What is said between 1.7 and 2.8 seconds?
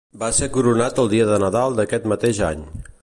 d'aquest mateix any.